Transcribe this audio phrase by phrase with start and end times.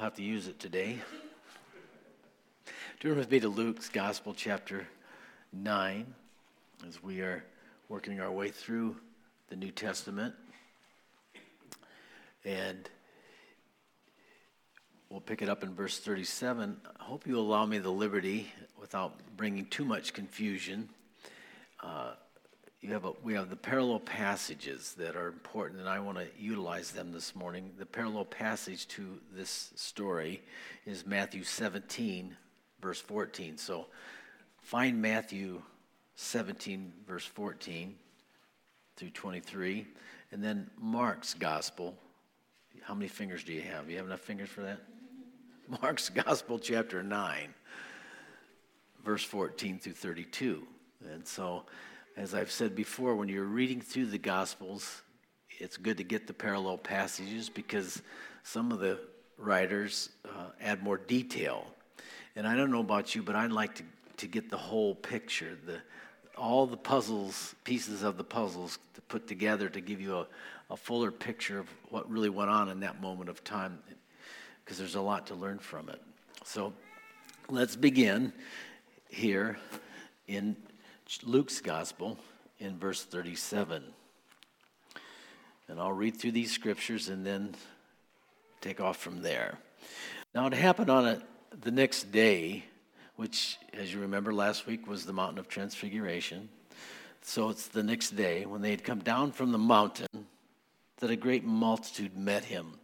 [0.00, 0.96] have to use it today.
[3.00, 4.86] Turn with me to Luke's Gospel, chapter
[5.52, 6.14] 9,
[6.86, 7.44] as we are
[7.88, 8.96] working our way through
[9.48, 10.36] the New Testament.
[12.44, 12.88] And
[15.10, 16.76] we'll pick it up in verse 37.
[17.00, 20.88] I hope you allow me the liberty, without bringing too much confusion.
[21.82, 22.12] Uh,
[22.80, 26.26] you have a, we have the parallel passages that are important, and I want to
[26.38, 27.72] utilize them this morning.
[27.76, 30.42] The parallel passage to this story
[30.86, 32.36] is Matthew 17,
[32.80, 33.56] verse 14.
[33.58, 33.86] So
[34.62, 35.60] find Matthew
[36.14, 37.96] 17, verse 14
[38.96, 39.86] through 23,
[40.30, 41.96] and then Mark's gospel.
[42.82, 43.90] How many fingers do you have?
[43.90, 44.78] You have enough fingers for that?
[45.82, 47.54] Mark's gospel, chapter 9,
[49.04, 50.62] verse 14 through 32.
[51.12, 51.64] And so
[52.18, 55.02] as I've said before, when you're reading through the Gospels,
[55.60, 58.02] it's good to get the parallel passages because
[58.42, 58.98] some of the
[59.36, 61.64] writers uh, add more detail.
[62.34, 63.84] And I don't know about you, but I'd like to,
[64.16, 65.78] to get the whole picture, the,
[66.36, 70.26] all the puzzles, pieces of the puzzles to put together to give you a,
[70.70, 73.78] a fuller picture of what really went on in that moment of time
[74.64, 76.02] because there's a lot to learn from it.
[76.44, 76.72] So
[77.48, 78.32] let's begin
[79.08, 79.56] here
[80.26, 80.56] in
[81.24, 82.18] Luke's gospel
[82.58, 83.82] in verse 37.
[85.68, 87.54] And I'll read through these scriptures and then
[88.60, 89.58] take off from there.
[90.34, 91.22] Now, it happened on a,
[91.62, 92.64] the next day,
[93.16, 96.48] which, as you remember, last week was the Mountain of Transfiguration.
[97.22, 100.26] So it's the next day when they had come down from the mountain
[100.98, 102.74] that a great multitude met him.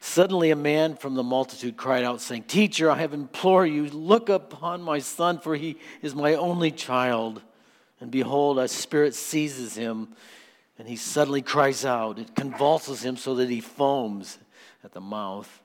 [0.00, 4.28] Suddenly, a man from the multitude cried out, saying, Teacher, I have implored you, look
[4.28, 7.42] upon my son, for he is my only child.
[8.00, 10.08] And behold, a spirit seizes him,
[10.78, 12.18] and he suddenly cries out.
[12.18, 14.38] It convulses him so that he foams
[14.84, 15.62] at the mouth.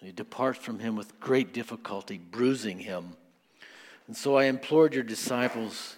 [0.00, 3.16] And he departs from him with great difficulty, bruising him.
[4.06, 5.96] And so I implored your disciples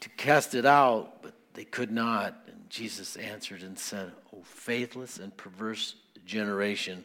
[0.00, 2.38] to cast it out, but they could not.
[2.46, 7.04] And Jesus answered and said, O faithless and perverse generation,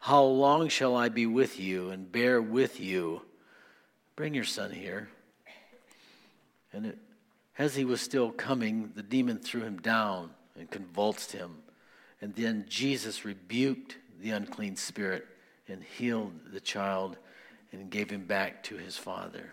[0.00, 3.22] how long shall I be with you and bear with you?
[4.16, 5.08] Bring your son here.
[6.72, 6.98] And it,
[7.58, 11.56] as he was still coming, the demon threw him down and convulsed him.
[12.20, 15.26] And then Jesus rebuked the unclean spirit
[15.68, 17.16] and healed the child
[17.72, 19.50] and gave him back to his father.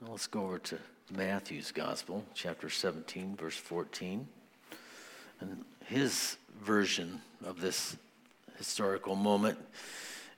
[0.00, 0.78] Now let's go over to
[1.10, 4.26] Matthew's Gospel, chapter 17, verse 14.
[5.40, 7.96] And his version of this
[8.58, 9.58] historical moment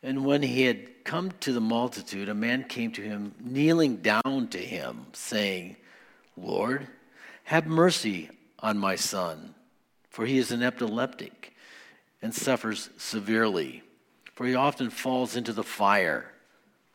[0.05, 4.49] and when he had come to the multitude, a man came to him, kneeling down
[4.51, 5.77] to him, saying,
[6.37, 6.87] Lord,
[7.45, 8.29] have mercy
[8.59, 9.55] on my son,
[10.11, 11.55] for he is an epileptic
[12.21, 13.83] and suffers severely.
[14.35, 16.31] For he often falls into the fire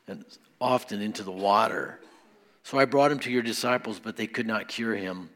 [0.07, 0.23] and
[0.61, 1.99] often into the water.
[2.63, 5.31] So I brought him to your disciples, but they could not cure him.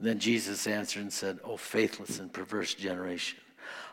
[0.00, 3.40] Then Jesus answered and said, O faithless and perverse generation.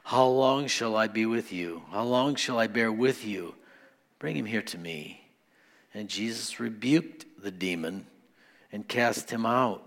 [0.04, 1.84] How long shall I be with you?
[1.92, 3.56] How long shall I bear with you?
[4.20, 5.22] Bring him here to me.
[5.94, 8.06] And Jesus rebuked the demon
[8.72, 9.82] and cast him out.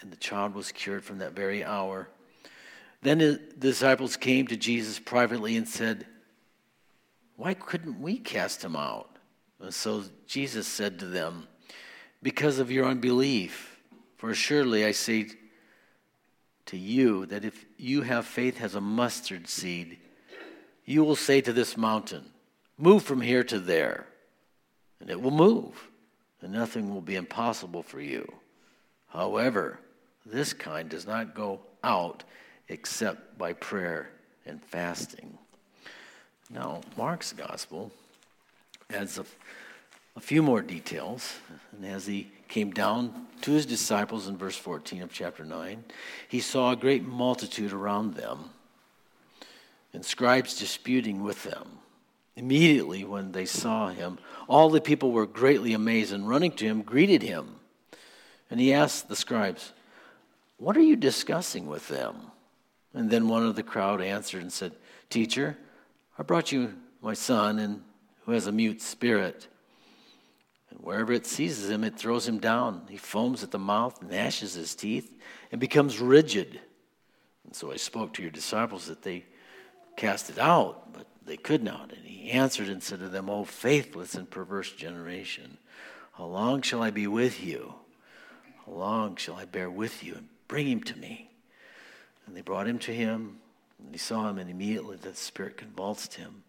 [0.00, 2.08] And the child was cured from that very hour.
[3.02, 6.06] Then the disciples came to Jesus privately and said,
[7.36, 9.10] Why couldn't we cast him out?
[9.60, 11.46] And so Jesus said to them,
[12.22, 13.78] Because of your unbelief.
[14.16, 15.28] For surely I say
[16.70, 19.98] to you that if you have faith as a mustard seed,
[20.84, 22.24] you will say to this mountain,
[22.78, 24.06] Move from here to there,
[25.00, 25.88] and it will move,
[26.40, 28.32] and nothing will be impossible for you.
[29.08, 29.80] However,
[30.24, 32.22] this kind does not go out
[32.68, 34.10] except by prayer
[34.46, 35.36] and fasting.
[36.50, 37.90] Now, Mark's gospel
[38.88, 39.24] adds a,
[40.14, 41.34] a few more details,
[41.72, 45.84] and as he came down to his disciples in verse 14 of chapter 9.
[46.28, 48.50] He saw a great multitude around them
[49.94, 51.78] and scribes disputing with them.
[52.36, 56.82] Immediately, when they saw him, all the people were greatly amazed and running to him,
[56.82, 57.56] greeted him.
[58.50, 59.72] And he asked the scribes,
[60.58, 62.16] What are you discussing with them?
[62.92, 64.72] And then one of the crowd answered and said,
[65.08, 65.56] Teacher,
[66.18, 67.82] I brought you my son, and
[68.24, 69.46] who has a mute spirit.
[70.70, 72.86] And wherever it seizes him, it throws him down.
[72.88, 75.18] He foams at the mouth, gnashes his teeth,
[75.50, 76.60] and becomes rigid.
[77.44, 79.24] And so I spoke to your disciples that they
[79.96, 81.92] cast it out, but they could not.
[81.92, 85.58] And he answered and said to them, O faithless and perverse generation,
[86.12, 87.74] how long shall I be with you?
[88.66, 90.14] How long shall I bear with you?
[90.14, 91.30] And bring him to me.
[92.26, 93.38] And they brought him to him.
[93.78, 96.42] And he saw him, and immediately the spirit convulsed him.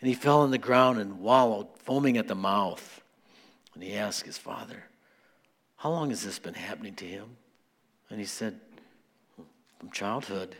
[0.00, 3.01] And he fell on the ground and wallowed, foaming at the mouth.
[3.74, 4.84] And he asked his father,
[5.76, 7.36] How long has this been happening to him?
[8.10, 8.60] And he said,
[9.78, 10.54] From childhood.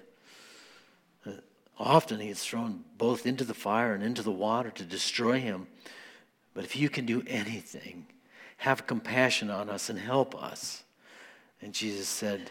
[1.26, 1.32] Uh,
[1.78, 5.66] often he is thrown both into the fire and into the water to destroy him.
[6.54, 8.06] But if you can do anything,
[8.58, 10.84] have compassion on us and help us.
[11.60, 12.50] And Jesus said,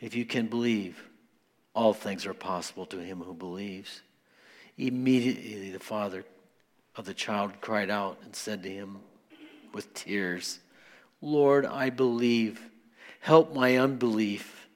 [0.00, 1.02] If you can believe,
[1.74, 4.02] all things are possible to him who believes.
[4.78, 6.24] Immediately the father
[6.96, 8.98] of the child cried out and said to him
[9.74, 10.60] with tears,
[11.20, 12.60] Lord, I believe.
[13.20, 14.68] Help my unbelief.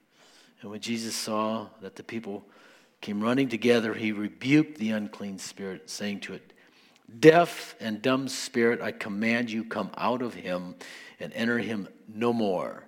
[0.60, 2.44] And when Jesus saw that the people
[3.00, 6.52] came running together, he rebuked the unclean spirit, saying to it,
[7.20, 10.74] Deaf and dumb spirit, I command you, come out of him
[11.20, 12.84] and enter him no more.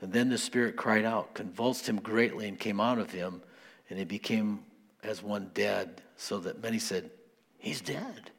[0.00, 3.42] And then the spirit cried out, convulsed him greatly, and came out of him,
[3.88, 4.64] and he became
[5.02, 7.10] as one dead, so that many said,
[7.58, 8.30] He's dead.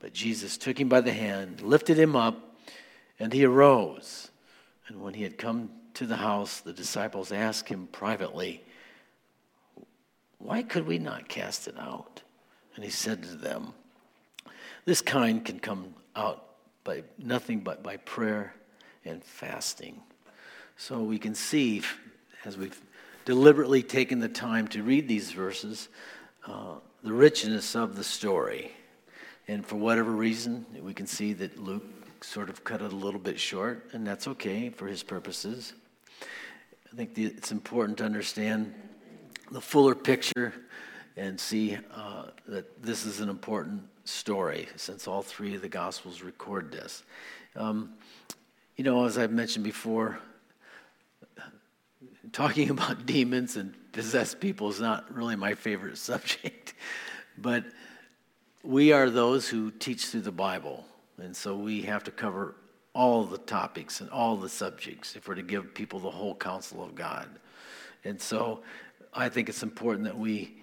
[0.00, 2.56] But Jesus took him by the hand, lifted him up,
[3.18, 4.30] and he arose.
[4.88, 8.64] And when he had come to the house, the disciples asked him privately,
[10.38, 12.22] Why could we not cast it out?
[12.74, 13.74] And he said to them,
[14.86, 16.46] This kind can come out
[16.82, 18.54] by nothing but by prayer
[19.04, 20.00] and fasting.
[20.76, 21.82] So we can see,
[22.46, 22.80] as we've
[23.26, 25.88] deliberately taken the time to read these verses,
[26.46, 28.72] uh, the richness of the story.
[29.50, 31.82] And for whatever reason, we can see that Luke
[32.20, 35.72] sort of cut it a little bit short, and that's okay for his purposes.
[36.92, 38.72] I think the, it's important to understand
[39.50, 40.54] the fuller picture
[41.16, 46.22] and see uh, that this is an important story since all three of the Gospels
[46.22, 47.02] record this.
[47.56, 47.94] Um,
[48.76, 50.20] you know, as I've mentioned before,
[52.30, 56.74] talking about demons and possessed people is not really my favorite subject,
[57.36, 57.64] but
[58.62, 60.84] we are those who teach through the Bible.
[61.18, 62.54] And so we have to cover
[62.92, 66.82] all the topics and all the subjects if we're to give people the whole counsel
[66.82, 67.28] of God.
[68.04, 68.62] And so
[69.12, 70.56] I think it's important that we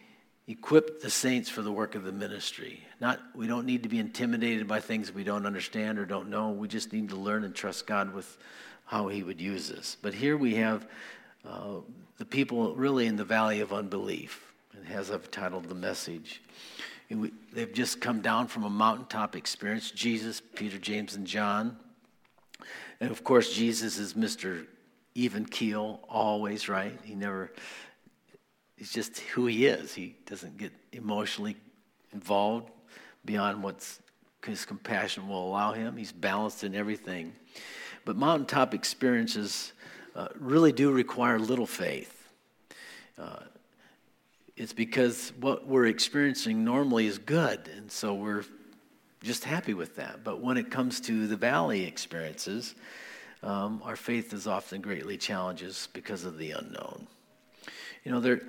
[0.48, 2.82] equip the saints for the work of the ministry.
[3.00, 6.52] Not we don't need to be intimidated by things we don't understand or don't know.
[6.52, 8.38] We just need to learn and trust God with
[8.86, 9.98] how he would use us.
[10.02, 10.88] But here we have
[11.46, 11.80] uh,
[12.18, 14.54] the people really in the valley of unbelief,
[14.90, 16.42] as I've titled the message.
[17.10, 21.78] They've just come down from a mountaintop experience Jesus, Peter, James, and John.
[23.00, 24.66] And of course, Jesus is Mr.
[25.16, 26.98] Even keel, always, right?
[27.04, 27.52] He never,
[28.76, 29.94] he's just who he is.
[29.94, 31.56] He doesn't get emotionally
[32.14, 32.70] involved
[33.26, 33.88] beyond what
[34.46, 35.98] his compassion will allow him.
[35.98, 37.34] He's balanced in everything.
[38.06, 39.74] But mountaintop experiences
[40.16, 42.30] uh, really do require little faith.
[43.18, 43.40] Uh,
[44.58, 48.44] it's because what we're experiencing normally is good, and so we're
[49.24, 50.24] just happy with that.
[50.24, 52.74] But when it comes to the valley experiences,
[53.44, 57.08] um, our faith is often greatly challenged because of the unknown.
[58.04, 58.42] You know, there,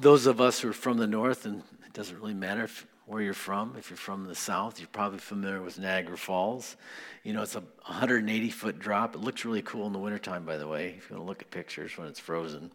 [0.00, 3.22] those of us who are from the north, and it doesn't really matter if where
[3.22, 3.76] you're from.
[3.78, 6.76] If you're from the south, you're probably familiar with Niagara Falls.
[7.22, 9.14] You know, it's a 180 foot drop.
[9.14, 11.42] It looks really cool in the wintertime, by the way, if you want to look
[11.42, 12.72] at pictures when it's frozen.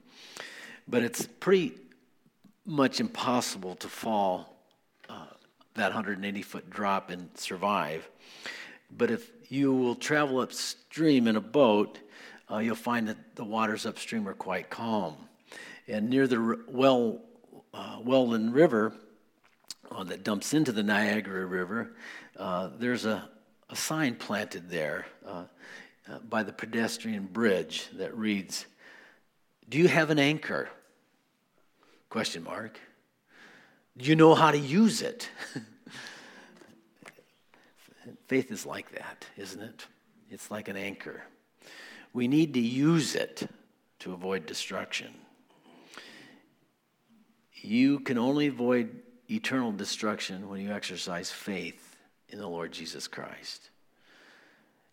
[0.88, 1.74] But it's pretty
[2.66, 4.56] much impossible to fall
[5.10, 5.26] uh,
[5.76, 8.08] that 180 foot drop and survive.
[8.96, 12.00] But if you will travel upstream in a boat,
[12.52, 15.16] uh, you'll find that the waters upstream are quite calm.
[15.88, 17.22] And near the well,
[17.74, 18.94] uh, Welland River,
[19.92, 21.94] uh, that dumps into the Niagara River,
[22.38, 23.30] uh, there's a,
[23.70, 25.44] a, sign planted there uh,
[26.10, 28.66] uh, by the pedestrian bridge that reads,
[29.68, 30.70] "Do you have an anchor?"
[32.12, 32.78] Question mark.
[33.96, 35.30] You know how to use it?
[38.28, 39.88] Faith is like that, isn't it?
[40.30, 41.24] It's like an anchor.
[42.12, 43.50] We need to use it
[44.00, 45.14] to avoid destruction.
[47.54, 49.00] You can only avoid
[49.30, 51.96] eternal destruction when you exercise faith
[52.28, 53.70] in the Lord Jesus Christ.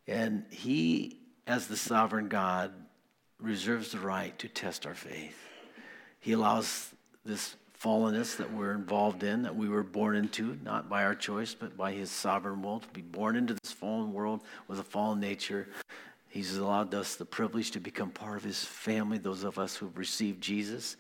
[0.06, 2.72] And He, as the sovereign God,
[3.40, 5.37] reserves the right to test our faith.
[6.20, 6.92] He allows
[7.25, 11.54] this fallenness that we're involved in, that we were born into, not by our choice,
[11.54, 15.20] but by His sovereign will, to be born into this fallen world with a fallen
[15.20, 15.68] nature.
[16.28, 19.96] He's allowed us the privilege to become part of His family, those of us who've
[19.96, 20.96] received Jesus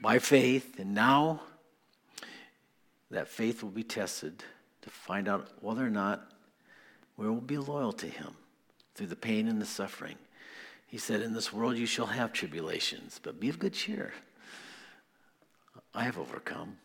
[0.00, 0.78] by faith.
[0.78, 1.40] And now,
[3.10, 4.42] that faith will be tested
[4.82, 6.32] to find out whether or not
[7.16, 8.34] we will be loyal to Him
[8.94, 10.16] through the pain and the suffering.
[10.86, 14.12] He said, In this world you shall have tribulations, but be of good cheer.
[16.04, 16.76] Have overcome.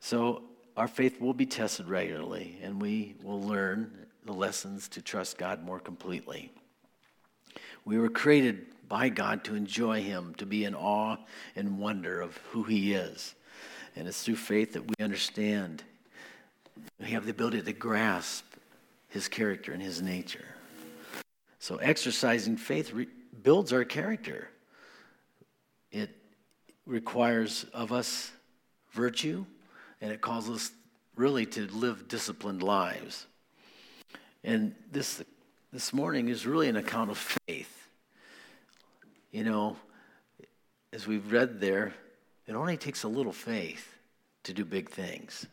[0.00, 0.42] So
[0.76, 5.64] our faith will be tested regularly, and we will learn the lessons to trust God
[5.64, 6.52] more completely.
[7.84, 11.16] We were created by God to enjoy Him, to be in awe
[11.56, 13.34] and wonder of who He is.
[13.96, 15.82] And it's through faith that we understand.
[17.00, 18.44] We have the ability to grasp
[19.08, 20.46] His character and His nature.
[21.58, 23.08] So exercising faith re-
[23.42, 24.48] builds our character.
[26.88, 28.32] Requires of us
[28.92, 29.44] virtue,
[30.00, 30.72] and it calls us
[31.16, 33.26] really to live disciplined lives.
[34.42, 35.22] And this,
[35.72, 37.88] this morning is really an account of faith.
[39.30, 39.76] You know,
[40.92, 41.92] as we've read there,
[42.46, 43.94] it only takes a little faith
[44.44, 45.46] to do big things.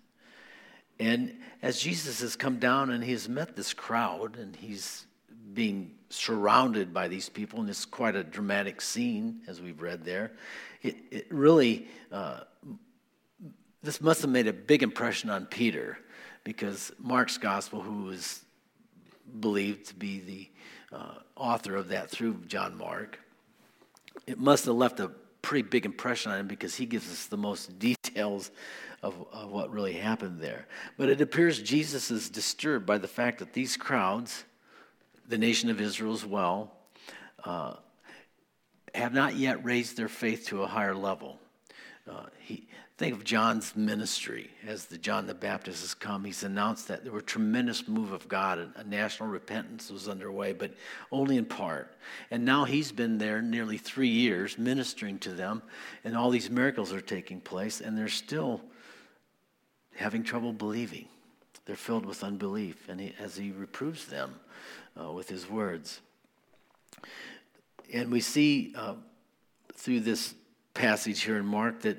[0.99, 5.05] And as Jesus has come down and he has met this crowd and he's
[5.55, 10.33] being surrounded by these people, and it's quite a dramatic scene as we've read there,
[10.81, 12.41] it, it really, uh,
[13.81, 15.97] this must have made a big impression on Peter
[16.43, 18.43] because Mark's gospel, who is
[19.39, 23.19] believed to be the uh, author of that through John Mark,
[24.27, 27.37] it must have left a pretty big impression on him because he gives us the
[27.37, 28.51] most details
[29.03, 30.67] of, of what really happened there.
[30.97, 34.45] But it appears Jesus is disturbed by the fact that these crowds,
[35.27, 36.71] the nation of Israel as well,
[37.43, 37.75] uh,
[38.93, 41.39] have not yet raised their faith to a higher level.
[42.09, 42.67] Uh, he,
[42.97, 46.23] think of John's ministry as the John the Baptist has come.
[46.23, 50.53] He's announced that there were tremendous move of God and a national repentance was underway,
[50.53, 50.73] but
[51.11, 51.97] only in part.
[52.31, 55.61] And now he's been there nearly three years ministering to them,
[56.03, 58.61] and all these miracles are taking place, and they're still
[59.95, 61.07] having trouble believing.
[61.65, 64.35] They're filled with unbelief, and he, as he reproves them
[64.99, 66.01] uh, with his words.
[67.93, 68.95] And we see uh,
[69.73, 70.33] through this
[70.73, 71.97] passage here in Mark that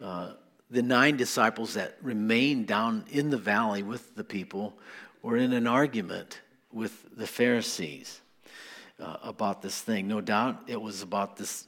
[0.00, 0.32] uh,
[0.70, 4.74] the nine disciples that remained down in the valley with the people
[5.22, 6.40] were in an argument
[6.72, 8.20] with the Pharisees
[9.00, 10.08] uh, about this thing.
[10.08, 11.66] No doubt it was about this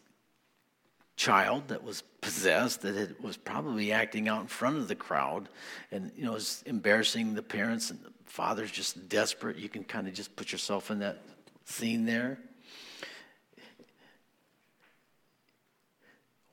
[1.16, 5.48] child that was possessed that it was probably acting out in front of the crowd
[5.92, 10.08] and you know was embarrassing the parents and the father's just desperate you can kind
[10.08, 11.22] of just put yourself in that
[11.64, 12.38] scene there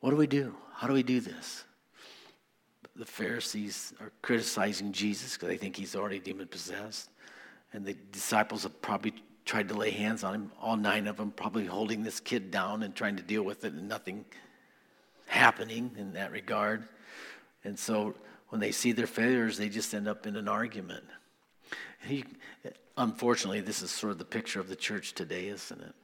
[0.01, 0.55] What do we do?
[0.73, 1.63] How do we do this?
[2.95, 7.09] The Pharisees are criticizing Jesus because they think he's already demon possessed.
[7.71, 9.13] And the disciples have probably
[9.45, 12.83] tried to lay hands on him, all nine of them, probably holding this kid down
[12.83, 14.25] and trying to deal with it, and nothing
[15.27, 16.87] happening in that regard.
[17.63, 18.15] And so
[18.49, 21.05] when they see their failures, they just end up in an argument.
[22.03, 22.25] He,
[22.97, 25.95] unfortunately, this is sort of the picture of the church today, isn't it?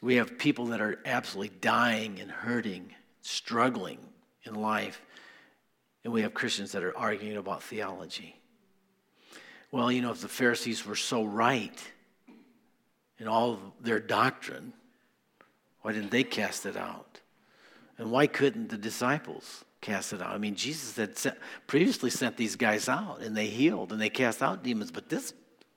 [0.00, 3.98] We have people that are absolutely dying and hurting, struggling
[4.44, 5.00] in life.
[6.04, 8.36] And we have Christians that are arguing about theology.
[9.70, 11.80] Well, you know, if the Pharisees were so right
[13.18, 14.72] in all their doctrine,
[15.82, 17.20] why didn't they cast it out?
[17.98, 20.30] And why couldn't the disciples cast it out?
[20.30, 21.36] I mean, Jesus had sent,
[21.66, 25.34] previously sent these guys out and they healed and they cast out demons, but this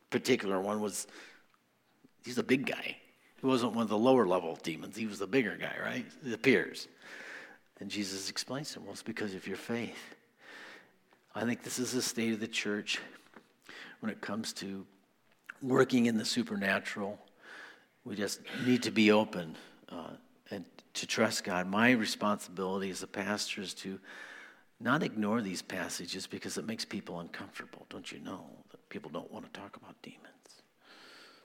[0.10, 1.08] particular one was,
[2.24, 2.96] he's a big guy.
[3.42, 6.06] He wasn't one of the lower level demons, he was the bigger guy, right?
[6.26, 6.88] It appears.
[7.82, 10.16] And Jesus explains him, well, it's because of your faith.
[11.34, 13.02] I think this is the state of the church
[14.00, 14.86] when it comes to
[15.62, 17.20] working in the supernatural.
[18.06, 19.58] We just need to be open
[19.90, 20.12] uh,
[20.52, 21.68] and to trust God.
[21.68, 24.00] My responsibility as a pastor is to
[24.80, 27.86] not ignore these passages because it makes people uncomfortable.
[27.90, 30.22] Don't you know that people don't want to talk about demons?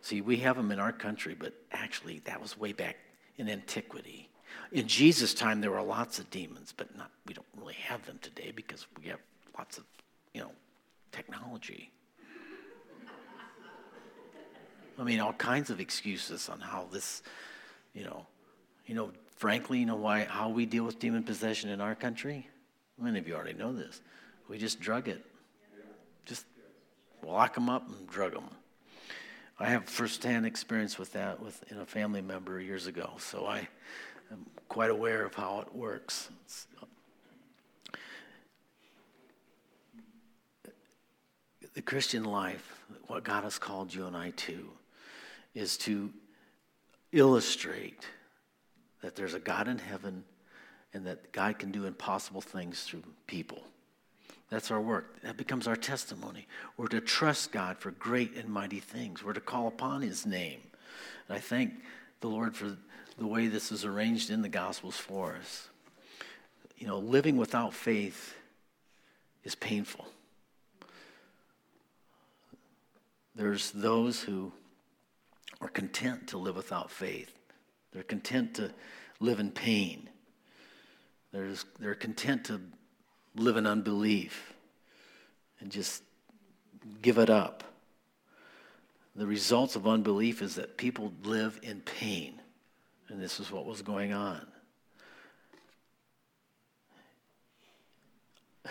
[0.03, 2.97] See, we have them in our country, but actually, that was way back
[3.37, 4.29] in antiquity.
[4.73, 8.19] In Jesus' time, there were lots of demons, but not, we don't really have them
[8.23, 9.21] today because we have
[9.57, 9.85] lots of,
[10.33, 10.53] you know,
[11.13, 11.93] technology.
[14.99, 17.23] I mean, all kinds of excuses on how this,
[17.95, 18.27] you know,
[18.91, 22.49] you know, frankly, you know why how we deal with demon possession in our country?
[22.99, 24.01] Many of you already know this.
[24.49, 25.25] We just drug it.
[26.27, 26.45] Just
[27.25, 28.49] lock them up and drug them.
[29.61, 33.69] I have firsthand experience with that with in a family member years ago, so I
[34.33, 36.29] am quite aware of how it works.
[41.75, 44.69] the Christian life, what God has called you and I to,
[45.55, 46.11] is to
[47.13, 48.05] illustrate
[49.03, 50.25] that there's a God in heaven
[50.93, 53.63] and that God can do impossible things through people.
[54.51, 55.23] That's our work.
[55.23, 56.49] That becomes our testimony.
[56.77, 59.23] We're to trust God for great and mighty things.
[59.23, 60.61] We're to call upon His name.
[61.29, 61.75] And I thank
[62.21, 62.77] the Lord for
[63.17, 65.69] the way this is arranged in the Gospels for us.
[66.77, 68.35] you know, living without faith
[69.45, 70.07] is painful.
[73.35, 74.53] There's those who
[75.61, 77.40] are content to live without faith.
[77.93, 78.73] They're content to
[79.19, 80.09] live in pain.
[81.33, 82.61] There's, they're content to
[83.37, 84.55] live in unbelief
[85.61, 86.03] and just
[87.03, 87.65] give it up.
[89.15, 92.41] The results of unbelief is that people live in pain.
[93.09, 94.47] And this is what was going on.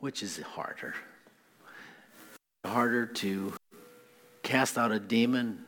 [0.00, 0.94] Which is harder?
[2.64, 3.52] Harder to
[4.50, 5.64] cast out a demon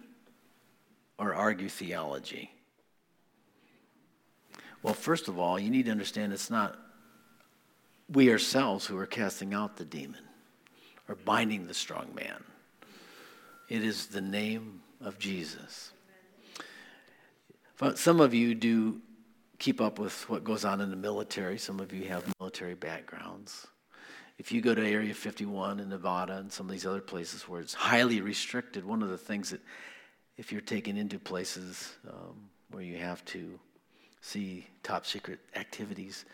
[1.16, 2.50] or argue theology?
[4.82, 6.76] Well, first of all, you need to understand it's not
[8.12, 10.24] we ourselves who are casting out the demon
[11.08, 12.42] or binding the strong man.
[13.68, 15.92] It is the name of Jesus.
[17.78, 19.00] But some of you do
[19.60, 21.56] keep up with what goes on in the military.
[21.56, 23.68] Some of you have military backgrounds.
[24.38, 27.60] If you go to Area 51 in Nevada and some of these other places where
[27.60, 29.60] it's highly restricted, one of the things that,
[30.36, 33.58] if you're taken into places um, where you have to
[34.20, 36.24] see top secret activities,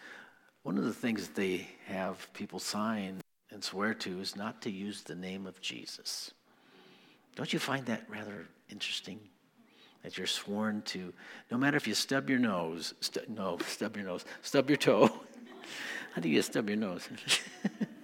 [0.62, 4.71] one of the things that they have people sign and swear to is not to
[4.71, 6.33] use the name of Jesus.
[7.35, 9.19] Don't you find that rather interesting?
[10.02, 11.12] That you're sworn to,
[11.50, 15.11] no matter if you stub your nose, stu- no, stub your nose, stub your toe.
[16.19, 17.09] How do you stub your nose?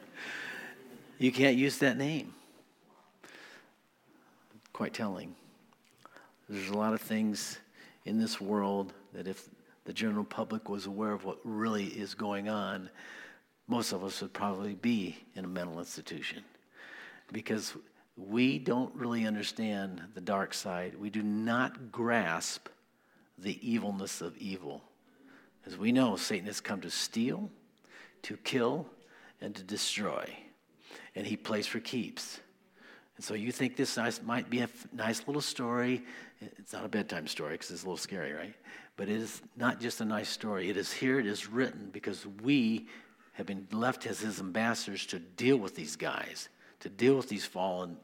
[1.19, 2.33] you can't use that name.
[4.73, 5.35] Quite telling.
[6.49, 7.59] There's a lot of things
[8.05, 9.49] in this world that if
[9.85, 12.89] the general public was aware of what really is going on,
[13.67, 16.45] most of us would probably be in a mental institution.
[17.33, 17.75] Because
[18.17, 20.95] we don't really understand the dark side.
[20.95, 22.69] We do not grasp
[23.37, 24.85] the evilness of evil.
[25.67, 27.51] As we know, Satan has come to steal,
[28.25, 28.87] to kill,
[29.41, 30.29] and to destroy.
[31.15, 32.41] And he plays for keeps.
[33.17, 36.03] And so you think this nice, might be a nice little story.
[36.41, 38.55] It's not a bedtime story because it's a little scary, right?
[38.97, 40.69] But it is not just a nice story.
[40.69, 42.89] It is here, it is written because we
[43.35, 46.49] have been left as his ambassadors to deal with these guys,
[46.81, 47.97] to deal with these fallen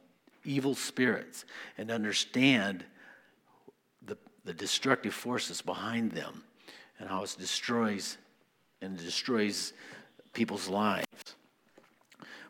[0.44, 1.44] evil spirits,
[1.78, 2.84] and understand
[4.06, 6.44] the, the destructive forces behind them
[6.98, 8.16] and how it destroys
[8.82, 9.72] and destroys
[10.32, 11.06] people's lives.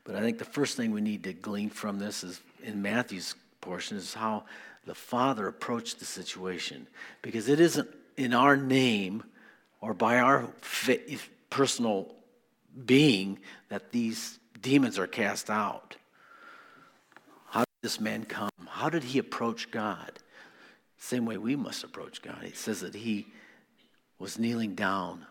[0.05, 3.35] But I think the first thing we need to glean from this is in Matthew's
[3.61, 4.45] portion is how
[4.87, 6.87] the Father approached the situation.
[7.23, 9.23] Because it isn't in our name
[9.81, 10.49] or by our
[11.49, 12.15] personal
[12.87, 13.39] being
[13.69, 15.97] that these demons are cast out.
[17.49, 18.51] How did this man come?
[18.69, 20.13] How did he approach God?
[20.99, 22.43] Same way we must approach God.
[22.43, 23.27] It says that he
[24.19, 25.27] was kneeling down.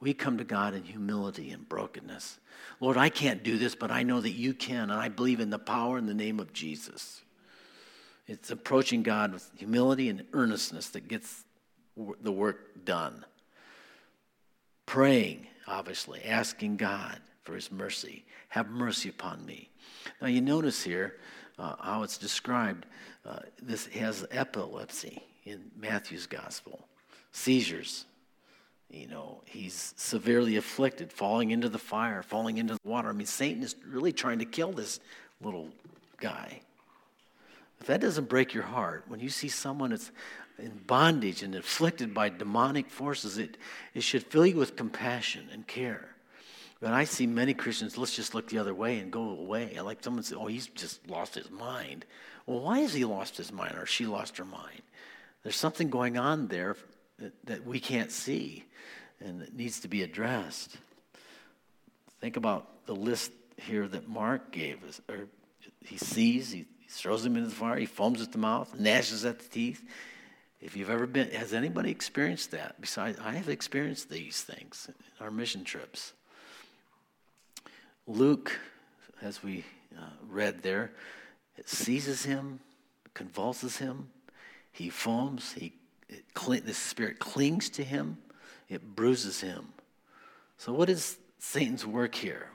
[0.00, 2.38] We come to God in humility and brokenness.
[2.80, 5.50] Lord, I can't do this, but I know that you can, and I believe in
[5.50, 7.22] the power in the name of Jesus.
[8.26, 11.44] It's approaching God with humility and earnestness that gets
[12.20, 13.24] the work done.
[14.84, 18.24] Praying, obviously, asking God for his mercy.
[18.48, 19.70] Have mercy upon me.
[20.20, 21.16] Now, you notice here
[21.58, 22.86] uh, how it's described.
[23.24, 26.86] Uh, this has epilepsy in Matthew's gospel,
[27.32, 28.04] seizures.
[28.90, 33.08] You know, he's severely afflicted, falling into the fire, falling into the water.
[33.08, 35.00] I mean, Satan is really trying to kill this
[35.40, 35.68] little
[36.18, 36.60] guy.
[37.80, 40.10] If that doesn't break your heart, when you see someone that's
[40.58, 43.56] in bondage and afflicted by demonic forces, it,
[43.94, 46.08] it should fill you with compassion and care.
[46.80, 49.78] But I see many Christians, let's just look the other way and go away.
[49.80, 52.04] Like someone say, oh, he's just lost his mind.
[52.46, 54.82] Well, why has he lost his mind or she lost her mind?
[55.42, 56.76] There's something going on there
[57.18, 58.64] that, that we can't see
[59.20, 60.76] and it needs to be addressed.
[62.20, 65.00] Think about the list here that Mark gave us.
[65.08, 65.28] Or
[65.84, 69.38] he sees, he, throws him into the fire, he foams at the mouth, gnashes at
[69.38, 69.82] the teeth.
[70.60, 72.80] If you've ever been, has anybody experienced that?
[72.80, 76.12] Besides, I have experienced these things in our mission trips.
[78.06, 78.58] Luke,
[79.20, 79.64] as we
[79.98, 80.92] uh, read there,
[81.66, 82.60] seizes him,
[83.14, 84.08] convulses him,
[84.72, 85.74] he foams, he,
[86.08, 88.18] it, the spirit clings to him,
[88.68, 89.68] it bruises him.
[90.58, 92.48] So, what is Satan's work here?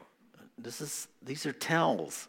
[0.57, 2.27] This is, these are tells.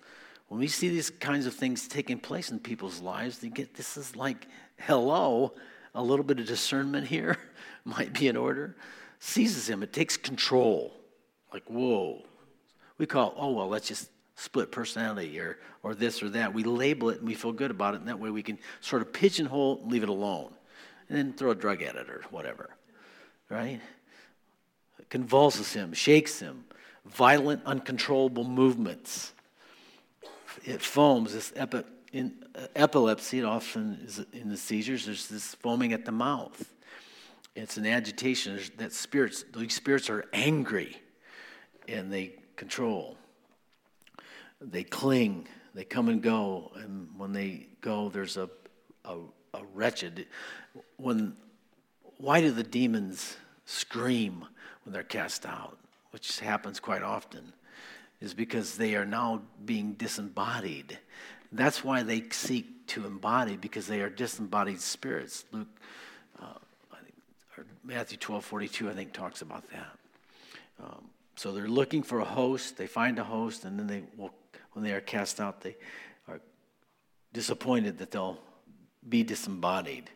[0.48, 3.96] When we see these kinds of things taking place in people's lives, they get this
[3.96, 4.46] is like,
[4.78, 5.54] hello,
[5.94, 7.38] a little bit of discernment here
[7.84, 8.76] might be in order.
[9.18, 10.92] Seizes him, it takes control.
[11.52, 12.22] Like, whoa,
[12.98, 16.52] we call, oh, well, let's just split personality or, or this or that.
[16.52, 19.02] We label it and we feel good about it, and that way we can sort
[19.02, 20.52] of pigeonhole leave it alone.
[21.12, 22.70] And then throw a drug at it or whatever,
[23.50, 23.82] right?
[25.10, 26.64] Convulses him, shakes him,
[27.04, 29.34] violent, uncontrollable movements.
[30.64, 31.34] It foams.
[31.34, 36.06] This epi- in, uh, epilepsy, it often is in the seizures, there's this foaming at
[36.06, 36.72] the mouth.
[37.54, 40.96] It's an agitation that spirits, these spirits are angry
[41.88, 43.18] and they control.
[44.62, 48.48] They cling, they come and go, and when they go, there's a,
[49.04, 49.16] a
[49.74, 50.26] wretched.
[50.96, 51.36] When,
[52.16, 53.36] why do the demons
[53.66, 54.44] scream
[54.84, 55.76] when they're cast out?
[56.10, 57.52] Which happens quite often,
[58.20, 60.98] is because they are now being disembodied.
[61.50, 65.44] That's why they seek to embody, because they are disembodied spirits.
[65.52, 65.68] Luke,
[66.40, 66.54] uh,
[66.94, 69.98] think, Matthew 12, 42, I think, talks about that.
[70.82, 71.04] Um,
[71.36, 72.76] so they're looking for a host.
[72.76, 74.32] They find a host, and then they will,
[74.72, 75.76] when they are cast out, they
[76.28, 76.40] are
[77.32, 78.38] disappointed that they'll
[79.08, 80.10] be disembodied.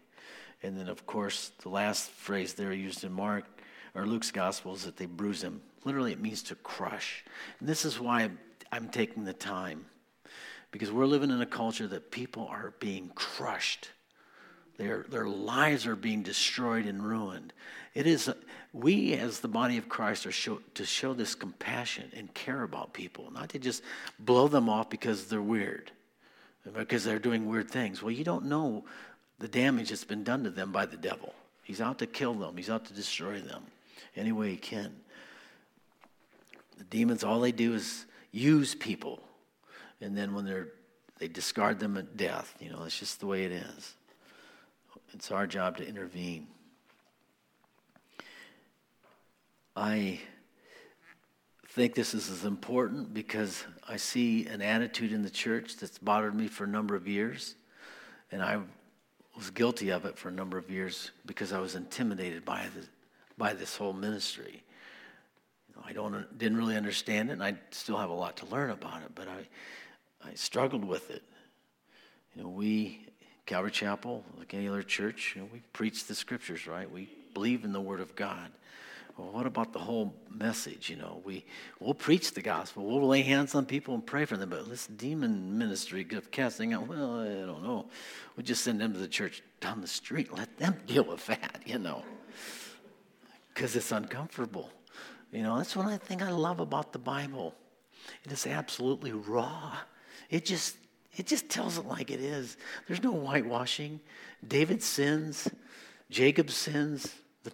[0.63, 3.45] And then, of course, the last phrase there used in Mark
[3.95, 5.61] or Luke's gospel is that they bruise him.
[5.85, 7.25] Literally, it means to crush.
[7.61, 8.31] And this is why
[8.73, 9.87] I'm taking the time,
[10.71, 13.91] because we're living in a culture that people are being crushed.
[14.77, 17.53] Their, their lives are being destroyed and ruined.
[17.95, 18.31] It is,
[18.75, 22.93] we as the body of Christ are show, to show this compassion and care about
[22.93, 23.83] people, not to just
[24.19, 25.93] blow them off because they're weird,
[26.75, 28.03] because they're doing weird things.
[28.03, 28.85] Well, you don't know
[29.39, 31.35] the damage that's been done to them by the devil.
[31.63, 33.63] He's out to kill them, he's out to destroy them
[34.17, 34.95] any way he can.
[36.79, 39.23] The demons, all they do is use people.
[40.01, 40.69] And then when they're,
[41.19, 42.55] they discard them at death.
[42.61, 43.95] You know, it's just the way it is.
[45.15, 46.47] It's our job to intervene.
[49.75, 50.21] I
[51.77, 56.35] think this is as important because I see an attitude in the church that's bothered
[56.35, 57.55] me for a number of years.
[58.33, 58.61] And I
[59.37, 62.87] was guilty of it for a number of years because I was intimidated by, the,
[63.37, 64.63] by this whole ministry.
[65.69, 68.47] You know, I don't, didn't really understand it, and I still have a lot to
[68.47, 69.47] learn about it, but I,
[70.27, 71.23] I struggled with it.
[72.35, 73.07] You know, we,
[73.45, 76.91] Calvary Chapel, like any other church, you know, we preach the scriptures, right?
[76.91, 78.51] We believe in the Word of God.
[79.17, 80.91] Well, what about the whole message?
[80.91, 81.45] You know, we
[81.81, 84.87] we'll preach the gospel, we'll lay hands on people and pray for them, but this
[84.87, 87.87] demon ministry of casting out, well, I don't know.
[88.37, 90.33] We just send them to the church down the street.
[90.33, 92.05] Let them deal with that, you know,
[93.55, 94.71] because it's uncomfortable.
[95.33, 97.55] You know, that's one thing I love about the Bible.
[98.25, 99.77] It is absolutely raw.
[100.29, 100.77] It just
[101.17, 102.59] it just tells it like it is.
[102.87, 104.01] There's no whitewashing.
[104.47, 105.49] David sins,
[106.11, 107.53] Jacob sins, the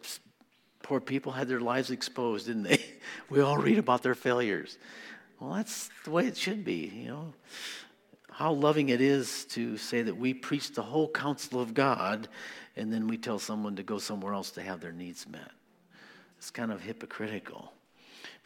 [0.93, 2.85] poor people had their lives exposed, didn't they?
[3.31, 4.77] We all read about their failures.
[5.41, 7.33] Well, that's the way it should be, you know.
[8.31, 12.29] How loving it is to say that we preach the whole counsel of God
[12.77, 15.53] and then we tell someone to go somewhere else to have their needs met.
[16.37, 17.73] It's kind of hypocritical.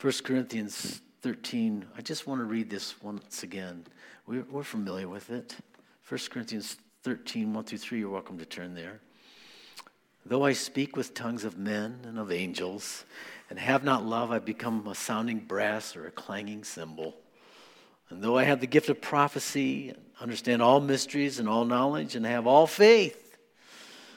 [0.01, 3.85] 1 Corinthians 13, I just want to read this once again.
[4.25, 5.57] We're, we're familiar with it.
[6.09, 9.01] 1 Corinthians 13, 1 through 3, you're welcome to turn there.
[10.29, 13.05] Though I speak with tongues of men and of angels,
[13.49, 17.15] and have not love, I become a sounding brass or a clanging cymbal.
[18.11, 22.17] And though I have the gift of prophecy, and understand all mysteries and all knowledge,
[22.17, 23.37] and have all faith,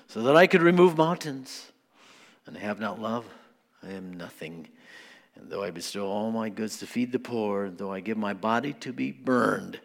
[0.07, 1.71] so that I could remove mountains,
[2.47, 3.25] and have not love,
[3.83, 4.67] I am nothing.
[5.35, 8.33] And though I bestow all my goods to feed the poor, though I give my
[8.33, 9.79] body to be burned,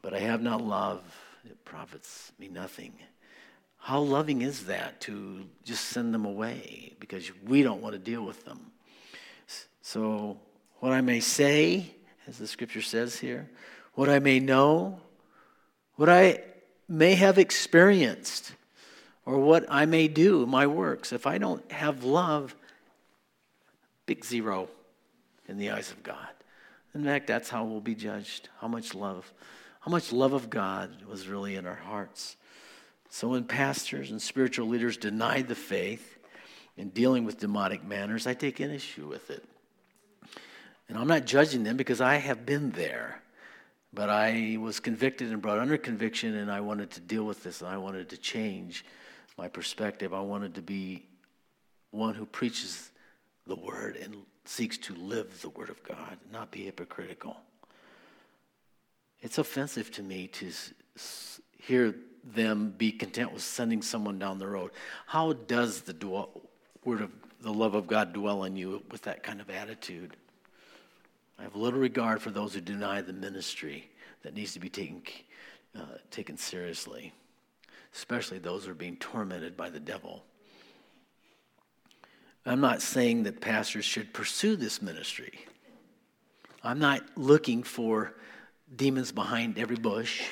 [0.00, 1.02] but I have not love,
[1.44, 2.92] it profits me nothing.
[3.84, 8.22] How loving is that to just send them away because we don't want to deal
[8.22, 8.72] with them?
[9.82, 10.38] So,
[10.78, 11.94] what I may say,
[12.26, 13.50] as the scripture says here,
[13.92, 15.00] what I may know,
[15.96, 16.44] what I
[16.88, 18.54] may have experienced,
[19.26, 22.56] or what I may do, my works, if I don't have love,
[24.06, 24.70] big zero
[25.46, 26.30] in the eyes of God.
[26.94, 28.48] In fact, that's how we'll be judged.
[28.62, 29.30] How much love,
[29.80, 32.36] how much love of God was really in our hearts.
[33.14, 36.18] So when pastors and spiritual leaders deny the faith
[36.76, 39.44] in dealing with demonic manners, I take an issue with it.
[40.88, 43.22] And I'm not judging them because I have been there.
[43.92, 47.62] But I was convicted and brought under conviction, and I wanted to deal with this,
[47.62, 48.84] and I wanted to change
[49.38, 50.12] my perspective.
[50.12, 51.06] I wanted to be
[51.92, 52.90] one who preaches
[53.46, 57.36] the word and seeks to live the word of God, not be hypocritical.
[59.20, 60.50] It's offensive to me to
[61.56, 61.94] hear
[62.32, 64.70] them be content with sending someone down the road.
[65.06, 66.30] How does the dwell,
[66.84, 67.10] word of
[67.40, 70.16] the love of God dwell in you with that kind of attitude?
[71.38, 73.90] I have little regard for those who deny the ministry
[74.22, 75.02] that needs to be taken,
[75.76, 77.12] uh, taken seriously.
[77.94, 80.24] especially those who are being tormented by the devil.
[82.44, 85.32] I'm not saying that pastors should pursue this ministry.
[86.62, 88.14] I'm not looking for
[88.74, 90.24] demons behind every bush.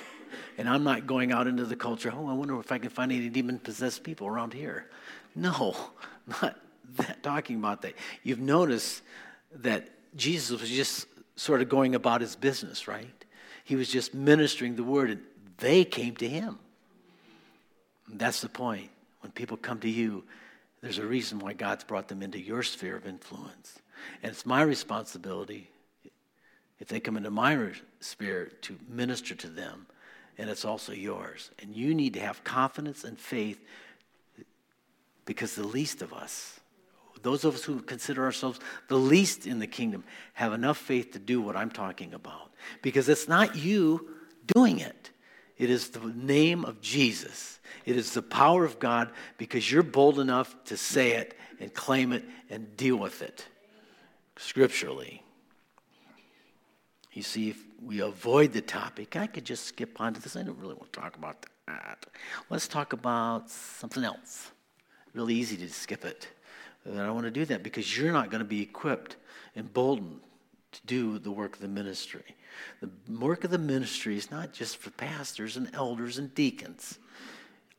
[0.58, 3.12] And I'm not going out into the culture, oh, I wonder if I can find
[3.12, 4.88] any demon possessed people around here.
[5.34, 5.76] No,
[6.42, 6.58] not
[6.96, 7.94] that, talking about that.
[8.22, 9.02] You've noticed
[9.56, 13.24] that Jesus was just sort of going about his business, right?
[13.64, 15.22] He was just ministering the word, and
[15.58, 16.58] they came to him.
[18.08, 18.90] That's the point.
[19.20, 20.24] When people come to you,
[20.80, 23.78] there's a reason why God's brought them into your sphere of influence.
[24.22, 25.70] And it's my responsibility,
[26.80, 29.86] if they come into my sphere, to minister to them.
[30.38, 31.50] And it's also yours.
[31.60, 33.60] And you need to have confidence and faith
[35.24, 36.58] because the least of us,
[37.22, 41.18] those of us who consider ourselves the least in the kingdom, have enough faith to
[41.18, 42.50] do what I'm talking about.
[42.82, 44.08] Because it's not you
[44.54, 45.10] doing it,
[45.58, 47.60] it is the name of Jesus.
[47.84, 52.12] It is the power of God because you're bold enough to say it and claim
[52.12, 53.46] it and deal with it
[54.36, 55.22] scripturally.
[57.12, 60.36] You see, if we avoid the topic, I could just skip on to this.
[60.36, 62.06] I don't really want to talk about that.
[62.48, 64.50] Let's talk about something else.
[65.14, 66.28] Really easy to skip it.
[66.84, 69.16] But I don't want to do that because you're not going to be equipped,
[69.56, 70.20] emboldened
[70.72, 72.34] to do the work of the ministry.
[72.80, 76.98] The work of the ministry is not just for pastors and elders and deacons.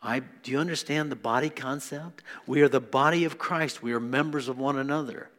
[0.02, 2.24] I, do you understand the body concept?
[2.46, 3.82] We are the body of Christ.
[3.82, 5.30] We are members of one another.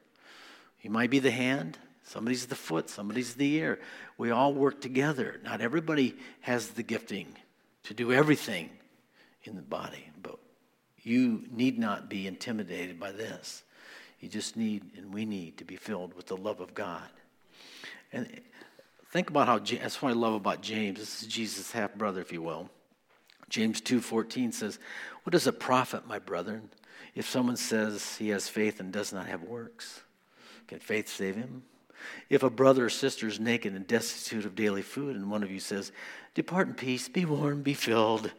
[0.81, 1.79] You might be the hand,
[2.15, 3.81] somebody's the foot, somebody's the ear.
[4.17, 5.41] We all work together.
[5.43, 7.27] Not everybody has the gifting
[7.83, 8.71] to do everything
[9.43, 10.39] in the body, but
[11.03, 13.65] you need not be intimidated by this.
[14.21, 17.03] You just need, and we need, to be filled with the love of God.
[18.13, 18.41] And
[19.11, 21.01] think about how, that's what I love about James.
[21.01, 22.71] This is Jesus' half brother, if you will.
[23.49, 24.79] James 2:14 says,
[25.25, 26.71] "What does it profit, my brethren,
[27.15, 30.03] if someone says he has faith and does not have works?
[30.69, 31.65] Can faith save him?
[32.29, 35.51] If a brother or sister is naked and destitute of daily food, and one of
[35.51, 35.93] you says,
[36.35, 38.33] Depart in peace, be warm, be filled,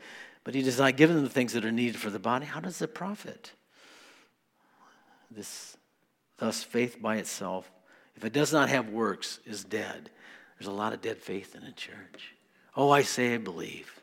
[0.44, 2.60] but he does not give them the things that are needed for the body, how
[2.60, 3.52] does it profit?
[5.32, 5.76] This,
[6.38, 7.72] thus, faith by itself,
[8.16, 10.10] if it does not have works, is dead.
[10.58, 12.36] There's a lot of dead faith in the church.
[12.76, 14.02] Oh, I say I believe.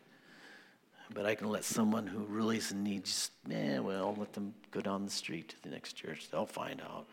[1.15, 4.55] But I can let someone who really is in need just, eh, well, let them
[4.71, 6.29] go down the street to the next church.
[6.31, 7.07] They'll find out,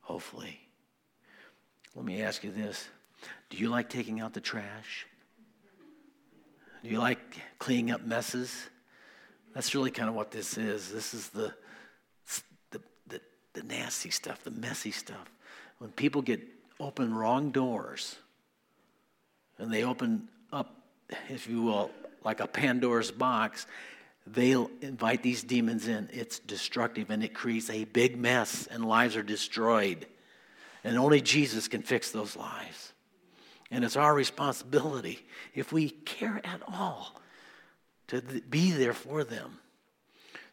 [0.00, 0.67] hopefully.
[1.98, 2.88] Let me ask you this
[3.50, 5.04] Do you like taking out the trash?
[6.84, 7.18] Do you like
[7.58, 8.54] cleaning up messes?
[9.52, 10.92] That's really kind of what this is.
[10.92, 11.52] This is the,
[12.70, 13.20] the, the,
[13.54, 15.28] the nasty stuff, the messy stuff.
[15.78, 16.40] When people get
[16.78, 18.14] open wrong doors
[19.58, 20.76] and they open up,
[21.28, 21.90] if you will,
[22.22, 23.66] like a Pandora's box,
[24.24, 26.08] they'll invite these demons in.
[26.12, 30.06] It's destructive and it creates a big mess, and lives are destroyed.
[30.84, 32.92] And only Jesus can fix those lives.
[33.70, 37.20] And it's our responsibility, if we care at all,
[38.08, 39.58] to be there for them.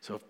[0.01, 0.21] So,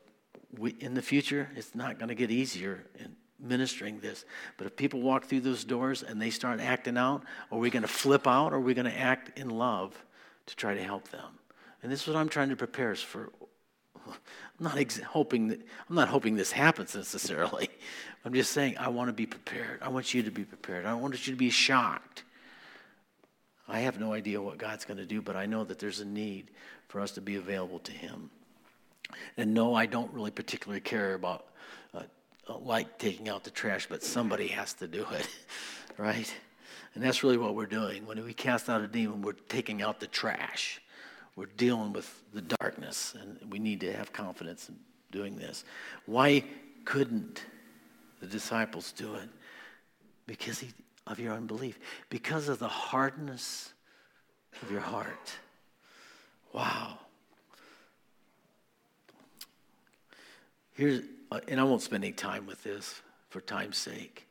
[0.58, 4.26] we, in the future, it's not going to get easier in ministering this.
[4.58, 7.82] But if people walk through those doors and they start acting out, are we going
[7.82, 9.94] to flip out or are we going to act in love
[10.46, 11.40] to try to help them?
[11.84, 13.32] And this is what I'm trying to prepare us for.
[14.14, 17.70] I'm not ex- hoping that I'm not hoping this happens necessarily.
[18.26, 19.82] I'm just saying I want to be prepared.
[19.82, 20.86] I want you to be prepared.
[20.86, 22.24] I want you to be shocked.
[23.68, 26.06] I have no idea what God's going to do, but I know that there's a
[26.06, 26.52] need
[26.88, 28.30] for us to be available to Him.
[29.38, 31.46] And no, I don't really particularly care about
[31.94, 32.04] uh,
[32.60, 35.28] like taking out the trash, but somebody has to do it,
[35.98, 36.34] right?
[36.94, 38.06] And that's really what we're doing.
[38.06, 40.82] When we cast out a demon, we're taking out the trash.
[41.36, 44.76] We're dealing with the darkness, and we need to have confidence in
[45.12, 45.66] doing this.
[46.06, 46.44] Why
[46.86, 47.44] couldn't
[48.22, 49.30] the disciples do it?
[50.28, 50.64] Because
[51.08, 51.78] of your unbelief,
[52.10, 53.74] because of the hardness
[54.62, 55.32] of your heart.
[56.54, 57.00] Wow.
[60.74, 64.28] Here's, uh, and I won't spend any time with this for time's sake,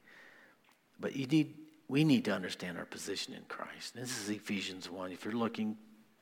[0.98, 1.54] but you need,
[1.88, 3.94] we need to understand our position in Christ.
[3.94, 5.12] This is Ephesians 1.
[5.12, 5.76] If you're looking,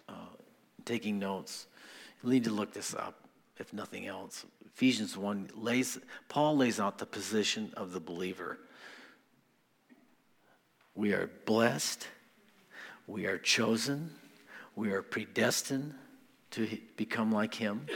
[0.09, 0.15] uh,
[0.85, 1.67] taking notes,
[2.23, 3.15] you need to look this up,
[3.59, 4.45] if nothing else.
[4.67, 8.59] Ephesians 1 lays, Paul lays out the position of the believer.
[10.95, 12.07] We are blessed,
[13.07, 14.11] we are chosen,
[14.77, 15.95] we are predestined
[16.53, 17.87] to become like him,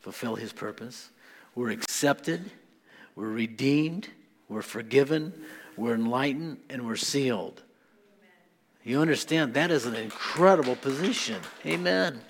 [0.00, 1.10] fulfill his purpose.
[1.54, 2.50] We're accepted,
[3.14, 4.08] we're redeemed,
[4.48, 5.32] we're forgiven,
[5.76, 7.62] we're enlightened, and we're sealed.
[8.84, 11.40] You understand that is an incredible position.
[11.64, 12.20] Amen.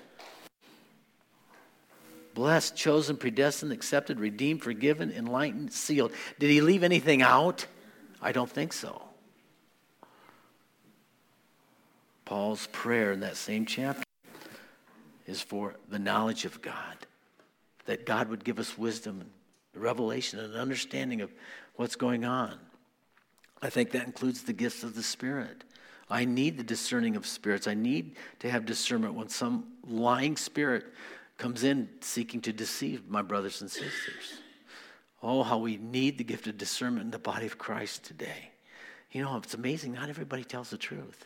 [2.33, 6.11] blessed, chosen, predestined, accepted, redeemed, forgiven, enlightened, sealed.
[6.37, 7.65] Did he leave anything out?
[8.21, 9.01] I don't think so.
[12.25, 14.03] Paul's prayer in that same chapter
[15.27, 16.97] is for the knowledge of God,
[17.85, 19.29] that God would give us wisdom
[19.73, 21.31] revelation and understanding of
[21.75, 22.57] what's going on.
[23.61, 25.63] I think that includes the gifts of the Spirit.
[26.09, 27.67] I need the discerning of spirits.
[27.67, 30.85] I need to have discernment when some lying spirit
[31.37, 34.39] comes in seeking to deceive my brothers and sisters.
[35.23, 38.51] Oh, how we need the gift of discernment in the body of Christ today.
[39.11, 39.93] You know, it's amazing.
[39.93, 41.25] Not everybody tells the truth.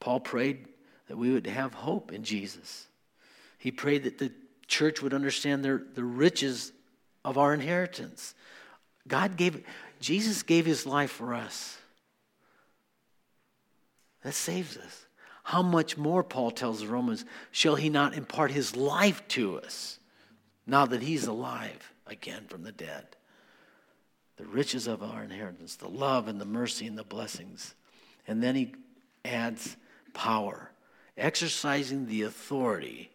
[0.00, 0.66] Paul prayed
[1.08, 2.88] that we would have hope in Jesus.
[3.58, 4.32] He prayed that the
[4.66, 6.72] church would understand their, the riches
[7.24, 8.34] of our inheritance.
[9.08, 9.64] God gave,
[10.00, 11.78] Jesus gave his life for us.
[14.22, 15.06] That saves us.
[15.44, 20.00] How much more, Paul tells the Romans, shall he not impart his life to us
[20.66, 23.06] now that he's alive again from the dead?
[24.36, 27.74] The riches of our inheritance, the love and the mercy and the blessings.
[28.26, 28.74] And then he
[29.24, 29.76] adds
[30.12, 30.72] power,
[31.16, 33.10] exercising the authority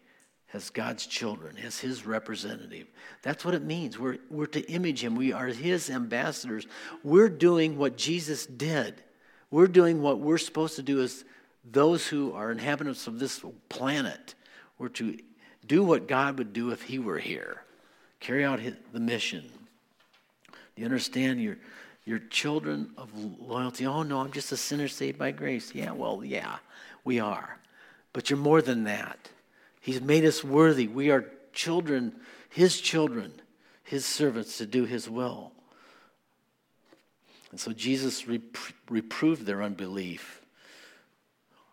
[0.52, 2.86] as God's children, as His representative.
[3.22, 3.98] That's what it means.
[3.98, 6.66] We're, we're to image Him, we are His ambassadors.
[7.02, 9.02] We're doing what Jesus did.
[9.50, 11.24] We're doing what we're supposed to do as
[11.70, 14.34] those who are inhabitants of this planet.
[14.78, 15.18] We're to
[15.66, 17.62] do what God would do if He were here,
[18.20, 19.44] carry out his, the mission.
[20.74, 21.40] Do you understand?
[21.40, 21.58] You're,
[22.04, 23.86] you're children of loyalty.
[23.86, 25.74] Oh, no, I'm just a sinner saved by grace.
[25.74, 26.56] Yeah, well, yeah,
[27.04, 27.58] we are.
[28.12, 29.28] But you're more than that.
[29.82, 30.86] He's made us worthy.
[30.86, 32.14] We are children,
[32.48, 33.32] His children,
[33.82, 35.50] His servants to do His will.
[37.50, 38.26] And so Jesus
[38.88, 40.40] reproved their unbelief.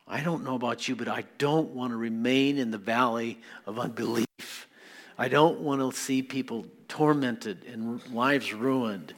[0.08, 3.78] I don't know about you, but I don't want to remain in the valley of
[3.78, 4.68] unbelief.
[5.16, 9.14] I don't want to see people tormented and lives ruined.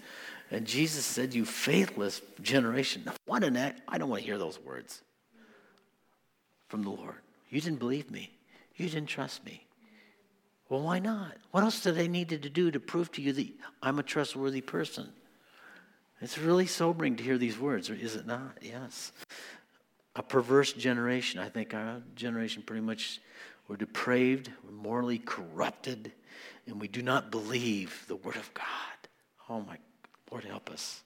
[0.51, 3.09] And Jesus said, You faithless generation.
[3.25, 3.79] What an act.
[3.87, 5.01] I don't want to hear those words
[6.67, 7.15] from the Lord.
[7.49, 8.31] You didn't believe me.
[8.75, 9.65] You didn't trust me.
[10.69, 11.35] Well, why not?
[11.51, 13.47] What else did I need to do to prove to you that
[13.83, 15.11] I'm a trustworthy person?
[16.21, 18.57] It's really sobering to hear these words, is it not?
[18.61, 19.11] Yes.
[20.15, 21.39] A perverse generation.
[21.39, 23.19] I think our generation pretty much
[23.67, 26.11] we're depraved, we're morally corrupted,
[26.67, 28.65] and we do not believe the word of God.
[29.49, 29.77] Oh my
[30.31, 31.03] Lord help us.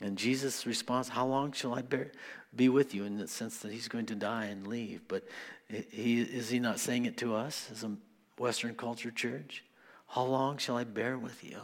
[0.00, 2.12] And Jesus' response, How long shall I bear,
[2.54, 3.04] be with you?
[3.04, 5.02] In the sense that he's going to die and leave.
[5.06, 5.24] But
[5.70, 7.92] he, is he not saying it to us as a
[8.38, 9.64] Western culture church?
[10.08, 11.58] How long shall I bear with you?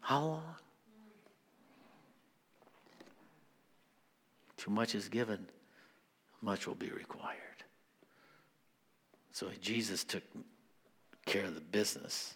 [0.00, 0.54] How long?
[4.56, 5.46] Too much is given,
[6.40, 7.36] much will be required.
[9.32, 10.22] So Jesus took
[11.26, 12.34] care of the business.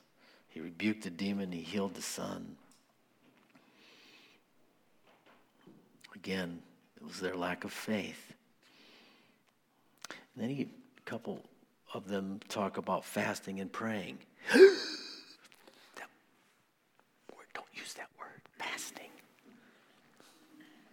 [0.48, 2.56] He rebuked the demon, he healed the son.
[6.14, 6.60] Again,
[6.96, 8.33] it was their lack of faith.
[10.34, 11.42] And then he, a couple
[11.92, 14.18] of them talk about fasting and praying.
[14.52, 14.60] that
[17.34, 19.10] word, don't use that word, fasting.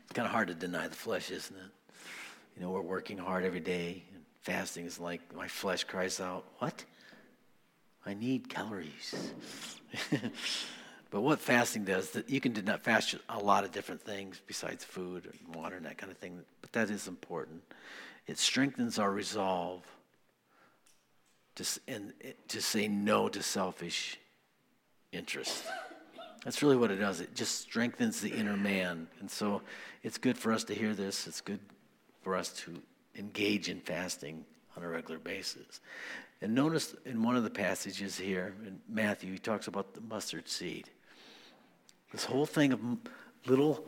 [0.03, 1.71] It's kind of hard to deny the flesh, isn't it?
[2.55, 6.45] You know, we're working hard every day, and fasting is like my flesh cries out,
[6.59, 6.85] What?
[8.05, 9.33] I need calories.
[11.11, 14.41] But what fasting does, that you can do not fast a lot of different things
[14.47, 17.61] besides food and water and that kind of thing, but that is important.
[18.27, 19.83] It strengthens our resolve
[21.55, 24.19] to, and, eh, to say no to selfish
[25.11, 25.65] interest.
[26.43, 27.19] That's really what it does.
[27.19, 29.07] It just strengthens the inner man.
[29.19, 29.61] And so
[30.03, 31.27] it's good for us to hear this.
[31.27, 31.59] It's good
[32.23, 32.81] for us to
[33.15, 35.81] engage in fasting on a regular basis.
[36.41, 40.49] And notice in one of the passages here in Matthew, he talks about the mustard
[40.49, 40.89] seed.
[42.11, 42.79] This whole thing of
[43.45, 43.87] little,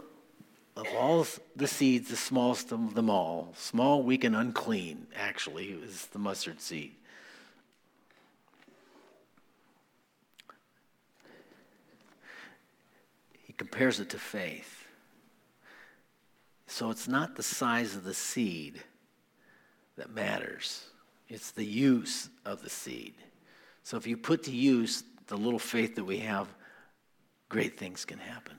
[0.76, 6.08] of all the seeds, the smallest of them all, small, weak, and unclean, actually, is
[6.08, 6.94] the mustard seed.
[13.46, 14.88] He compares it to faith.
[16.66, 18.82] So it's not the size of the seed
[19.96, 20.88] that matters,
[21.30, 23.14] it's the use of the seed.
[23.84, 26.48] So if you put to use the little faith that we have,
[27.48, 28.56] great things can happen.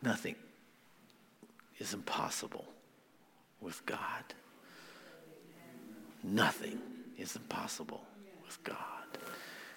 [0.00, 0.36] Nothing
[1.80, 2.66] is impossible
[3.60, 3.98] with God.
[6.22, 6.78] Nothing
[7.18, 8.04] is impossible
[8.44, 8.76] with God.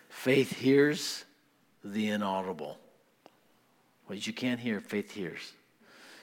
[0.10, 1.24] Faith hears
[1.84, 2.78] the inaudible.
[4.06, 5.54] What you can't hear, faith hears.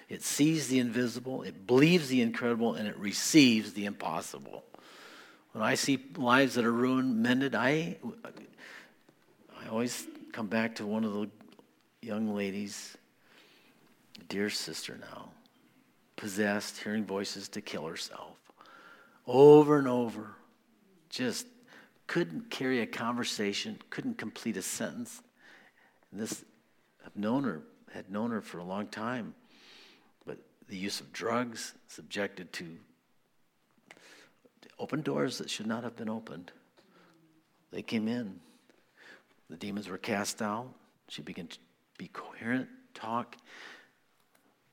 [0.09, 4.65] It sees the invisible, it believes the incredible, and it receives the impossible.
[5.53, 7.97] When I see lives that are ruined, mended, I,
[9.63, 11.31] I always come back to one of the
[12.03, 12.97] young ladies,
[14.29, 15.31] dear sister now,
[16.21, 18.37] possessed, hearing voices to kill herself
[19.27, 20.27] over and over.
[21.09, 21.47] Just
[22.07, 25.23] couldn't carry a conversation, couldn't complete a sentence.
[26.13, 26.45] And this,
[27.05, 27.63] I've known her,
[27.93, 29.35] had known her for a long time,
[30.27, 32.67] but the use of drugs, subjected to
[34.79, 36.53] open doors that should not have been opened.
[37.71, 38.41] They came in.
[39.49, 40.69] The demons were cast out.
[41.09, 41.59] She began to
[41.99, 43.37] be coherent, talk.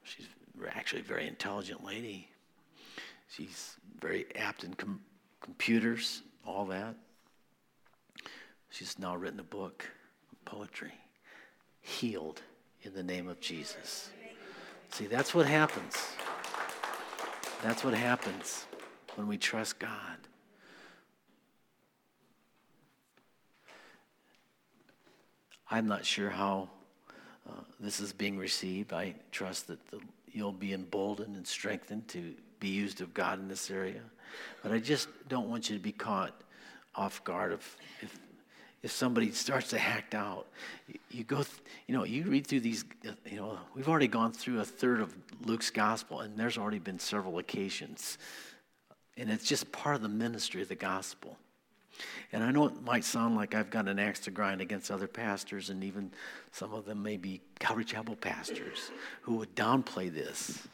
[0.04, 0.28] She's
[0.74, 2.30] actually a very intelligent lady.
[3.30, 5.02] She's very apt in com-
[5.42, 6.96] computers, all that.
[8.70, 9.90] She's now written a book,
[10.46, 10.94] poetry,
[11.82, 12.42] healed
[12.84, 14.10] in the name of Jesus.
[14.92, 15.96] See, that's what happens.
[17.64, 18.66] That's what happens
[19.16, 20.18] when we trust God.
[25.70, 26.70] I'm not sure how
[27.48, 28.94] uh, this is being received.
[28.94, 30.00] I trust that the,
[30.32, 34.02] you'll be emboldened and strengthened to be used of God in this area.
[34.64, 36.34] But I just don't want you to be caught
[36.96, 38.18] off guard of if
[38.84, 40.48] if somebody starts to act out.
[40.88, 44.08] You, you go, th- you know, you read through these, uh, you know, we've already
[44.08, 48.18] gone through a third of Luke's gospel, and there's already been several occasions.
[49.18, 51.38] And it's just part of the ministry of the gospel.
[52.32, 55.08] And I know it might sound like I've got an axe to grind against other
[55.08, 56.12] pastors, and even
[56.52, 58.92] some of them may be Calvary Chapel pastors
[59.22, 60.68] who would downplay this.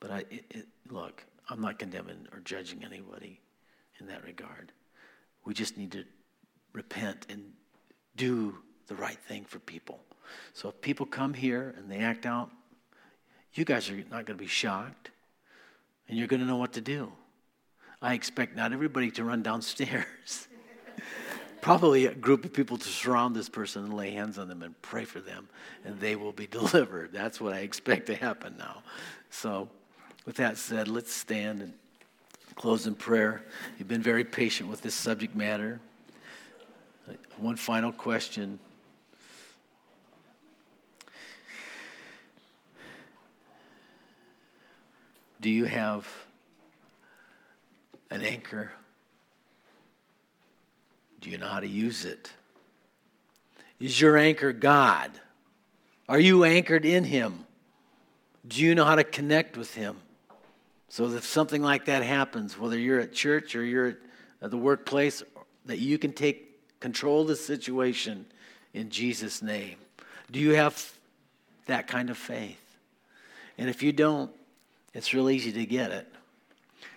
[0.00, 3.40] But I, it, it, look, I'm not condemning or judging anybody
[4.00, 4.72] in that regard.
[5.44, 6.04] We just need to
[6.72, 7.52] repent and
[8.16, 8.56] do
[8.86, 10.00] the right thing for people.
[10.54, 12.50] So if people come here and they act out,
[13.54, 15.10] you guys are not going to be shocked
[16.08, 17.12] and you're going to know what to do.
[18.02, 20.48] I expect not everybody to run downstairs.
[21.60, 24.80] Probably a group of people to surround this person and lay hands on them and
[24.82, 25.48] pray for them,
[25.84, 27.12] and they will be delivered.
[27.12, 28.82] That's what I expect to happen now.
[29.30, 29.68] So,
[30.26, 31.72] with that said, let's stand and
[32.56, 33.44] close in prayer.
[33.78, 35.80] You've been very patient with this subject matter.
[37.38, 38.58] One final question.
[45.40, 46.06] Do you have
[48.12, 48.70] an anchor?
[51.20, 52.30] Do you know how to use it?
[53.80, 55.10] Is your anchor God?
[56.08, 57.46] Are you anchored in Him?
[58.46, 59.96] Do you know how to connect with Him?
[60.88, 63.96] So that if something like that happens, whether you're at church or you're
[64.42, 65.22] at the workplace,
[65.64, 68.26] that you can take control of the situation
[68.74, 69.76] in Jesus' name.
[70.30, 70.92] Do you have
[71.66, 72.58] that kind of faith?
[73.56, 74.30] And if you don't,
[74.92, 76.12] it's real easy to get it.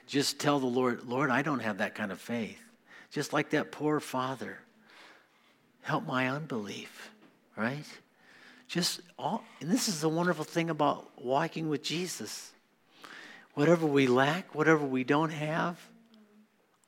[0.08, 2.60] Just tell the Lord, Lord, I don't have that kind of faith.
[3.12, 4.60] Just like that poor father.
[5.82, 7.12] Help my unbelief,
[7.56, 7.86] right?
[8.68, 12.52] Just all, and this is the wonderful thing about walking with Jesus.
[13.54, 15.80] Whatever we lack, whatever we don't have,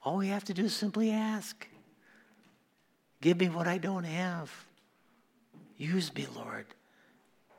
[0.03, 1.67] all we have to do is simply ask.
[3.21, 4.51] Give me what I don't have.
[5.77, 6.65] Use me, Lord.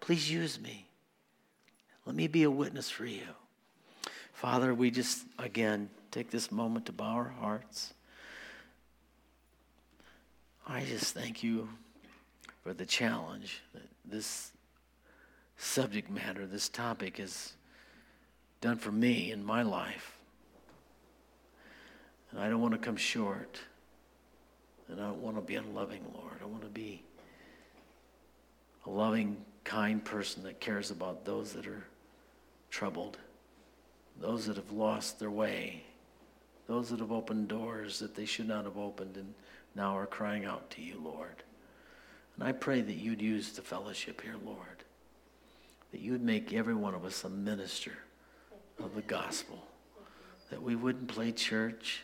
[0.00, 0.86] Please use me.
[2.04, 3.22] Let me be a witness for you.
[4.38, 7.92] Father, we just, again, take this moment to bow our hearts.
[10.64, 11.68] I just thank you
[12.62, 14.52] for the challenge that this
[15.56, 17.54] subject matter, this topic is
[18.60, 20.16] done for me in my life.
[22.30, 23.58] And I don't want to come short.
[24.86, 26.36] And I don't want to be unloving, Lord.
[26.40, 27.02] I want to be
[28.86, 31.82] a loving, kind person that cares about those that are
[32.70, 33.18] troubled,
[34.20, 35.82] those that have lost their way,
[36.66, 39.34] those that have opened doors that they should not have opened and
[39.74, 41.42] now are crying out to you, Lord.
[42.36, 44.84] And I pray that you'd use the fellowship here, Lord,
[45.92, 47.92] that you'd make every one of us a minister
[48.82, 49.64] of the gospel.
[50.50, 52.02] That we wouldn't play church.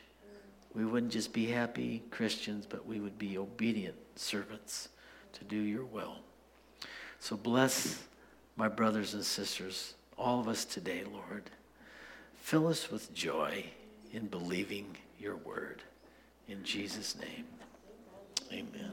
[0.75, 4.89] We wouldn't just be happy Christians, but we would be obedient servants
[5.35, 6.17] to do your will.
[7.21, 8.03] So bless
[8.57, 11.51] my brothers and sisters, all of us today, Lord.
[12.45, 13.65] Fill us with joy
[14.13, 15.83] in believing your word.
[16.47, 17.47] In Jesus' name,
[18.53, 18.93] amen.